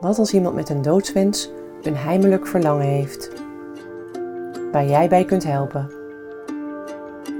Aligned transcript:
Wat 0.00 0.18
als 0.18 0.34
iemand 0.34 0.54
met 0.54 0.68
een 0.68 0.82
doodswens 0.82 1.50
een 1.82 1.96
heimelijk 1.96 2.46
verlangen 2.46 2.86
heeft? 2.86 3.32
Waar 4.72 4.86
jij 4.86 5.08
bij 5.08 5.24
kunt 5.24 5.44
helpen. 5.44 5.90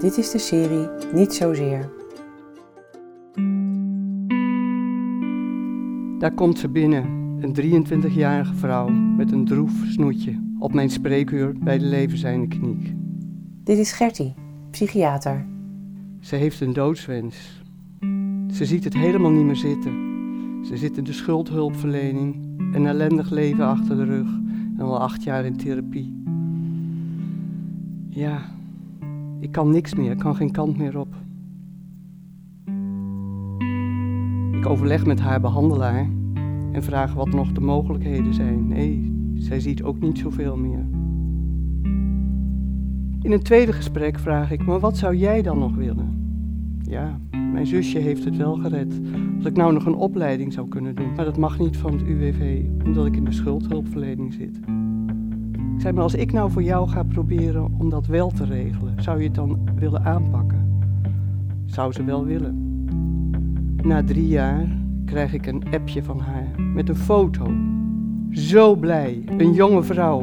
Dit 0.01 0.19
is 0.19 0.31
de 0.31 0.39
serie 0.39 0.89
Niet 1.13 1.35
Zozeer. 1.35 1.91
Daar 6.19 6.35
komt 6.35 6.59
ze 6.59 6.69
binnen, 6.69 7.05
een 7.41 7.85
23-jarige 7.87 8.55
vrouw 8.55 8.89
met 8.89 9.33
een 9.33 9.45
droef 9.45 9.73
snoetje 9.87 10.43
op 10.59 10.73
mijn 10.73 10.91
spreekuur 10.91 11.53
bij 11.59 11.79
de 11.79 11.85
Levenzijnde 11.85 12.49
Kliniek. 12.49 12.95
Dit 13.65 13.79
is 13.79 13.93
Gertie, 13.93 14.35
psychiater. 14.71 15.47
Ze 16.21 16.37
heeft 16.37 16.61
een 16.61 16.73
doodswens. 16.73 17.63
Ze 18.53 18.65
ziet 18.65 18.85
het 18.85 18.95
helemaal 18.95 19.31
niet 19.31 19.45
meer 19.45 19.57
zitten. 19.57 20.08
Ze 20.69 20.77
zit 20.77 20.97
in 20.97 21.05
de 21.05 21.13
schuldhulpverlening, 21.13 22.37
een 22.73 22.87
ellendig 22.87 23.31
leven 23.31 23.67
achter 23.67 23.97
de 23.97 24.05
rug 24.05 24.27
en 24.77 24.85
al 24.85 25.01
acht 25.01 25.23
jaar 25.23 25.45
in 25.45 25.57
therapie. 25.57 26.23
Ja, 28.09 28.41
ik 29.41 29.53
kan 29.53 29.71
niks 29.71 29.95
meer, 29.95 30.11
ik 30.11 30.19
kan 30.19 30.37
geen 30.37 30.51
kant 30.51 30.79
meer 30.79 30.99
op. 30.99 31.15
Ik 34.59 34.67
overleg 34.67 35.07
met 35.07 35.21
haar 35.21 35.41
behandelaar 35.41 36.09
en 36.73 36.83
vraag 36.83 37.15
wat 37.15 37.29
nog 37.29 37.53
de 37.53 37.61
mogelijkheden 37.61 38.35
zijn. 38.35 38.69
Nee, 38.69 39.13
zij 39.35 39.61
ziet 39.61 39.83
ook 39.83 40.01
niet 40.01 40.19
zoveel 40.19 40.57
meer. 40.57 40.87
In 43.23 43.33
een 43.33 43.43
tweede 43.43 43.73
gesprek 43.73 44.19
vraag 44.19 44.51
ik, 44.51 44.67
maar 44.67 44.81
wat 44.81 44.97
zou 44.97 45.17
jij 45.17 45.43
dan 45.43 45.59
nog 45.59 45.75
willen? 45.75 46.28
Ja, 46.83 47.19
mijn 47.53 47.67
zusje 47.67 47.99
heeft 47.99 48.25
het 48.25 48.37
wel 48.37 48.55
gered. 48.55 49.01
Als 49.37 49.47
ik 49.47 49.57
nou 49.57 49.73
nog 49.73 49.87
een 49.87 49.95
opleiding 49.95 50.53
zou 50.53 50.69
kunnen 50.69 50.95
doen. 50.95 51.15
Maar 51.17 51.25
dat 51.25 51.37
mag 51.37 51.59
niet 51.59 51.77
van 51.77 51.93
het 51.93 52.03
UWV, 52.03 52.63
omdat 52.85 53.07
ik 53.07 53.17
in 53.17 53.25
de 53.25 53.33
schuldhulpverlening 53.33 54.33
zit. 54.33 54.57
Ik 55.75 55.85
zei, 55.85 55.93
maar 55.93 56.03
als 56.03 56.15
ik 56.15 56.33
nou 56.33 56.51
voor 56.51 56.63
jou 56.63 56.89
ga 56.89 57.03
proberen 57.03 57.75
om 57.79 57.91
dat 57.91 58.07
wel 58.07 58.31
te 58.31 58.45
regelen, 58.45 59.03
zou 59.03 59.19
je 59.19 59.25
het 59.25 59.35
dan 59.35 59.59
willen 59.75 60.05
aanpakken? 60.05 60.81
Zou 61.67 61.93
ze 61.93 62.05
wel 62.05 62.25
willen. 62.25 62.87
Na 63.83 64.05
drie 64.05 64.29
jaar 64.29 64.77
krijg 65.05 65.33
ik 65.33 65.47
een 65.47 65.63
appje 65.71 66.03
van 66.03 66.21
haar 66.21 66.61
met 66.75 66.89
een 66.89 66.97
foto. 66.97 67.47
Zo 68.31 68.77
blij, 68.77 69.25
een 69.37 69.53
jonge 69.53 69.83
vrouw. 69.83 70.23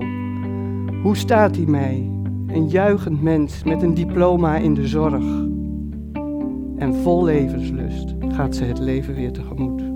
Hoe 1.04 1.16
staat 1.16 1.54
die 1.54 1.68
mij? 1.68 2.10
Een 2.48 2.68
juichend 2.68 3.22
mens 3.22 3.64
met 3.64 3.82
een 3.82 3.94
diploma 3.94 4.58
in 4.58 4.74
de 4.74 4.88
zorg 4.88 5.24
en 6.78 6.96
vol 6.96 7.24
levenslust 7.24 8.14
gaat 8.28 8.56
ze 8.56 8.64
het 8.64 8.80
leven 8.80 9.16
weer 9.16 9.32
tegemoet. 9.32 9.96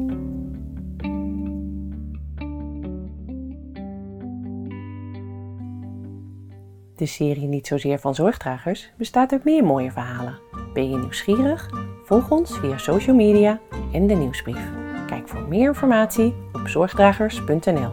De 6.96 7.06
serie 7.06 7.48
Niet 7.48 7.68
Zozeer 7.68 8.00
van 8.00 8.16
Zorgdragers 8.16 8.92
bestaat 8.98 9.32
uit 9.32 9.44
meer 9.44 9.64
mooie 9.64 9.92
verhalen. 9.92 10.40
Ben 10.74 10.90
je 10.90 10.98
nieuwsgierig? 10.98 11.70
Volg 12.04 12.32
ons 12.32 12.58
via 12.58 12.78
social 12.78 13.16
media 13.16 13.60
en 13.92 14.08
de 14.08 14.14
nieuwsbrief. 14.14 14.72
Kijk 15.08 15.28
voor 15.28 15.48
meer 15.48 15.68
informatie 15.68 16.34
op 16.54 16.68
zorgdragers.nl. 16.68 17.92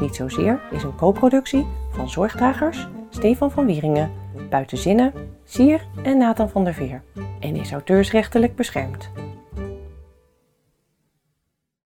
Niet 0.00 0.14
Zozeer 0.14 0.60
is 0.70 0.82
een 0.82 0.96
co-productie 0.96 1.66
van 1.90 2.08
Zorgdragers, 2.10 2.88
Stefan 3.10 3.50
van 3.50 3.66
Wieringen, 3.66 4.10
Buitenzinnen, 4.48 5.12
Sier 5.44 5.80
en 6.02 6.18
Nathan 6.18 6.48
van 6.48 6.64
der 6.64 6.74
Veer 6.74 7.02
en 7.40 7.56
is 7.56 7.72
auteursrechtelijk 7.72 8.56
beschermd. 8.56 9.10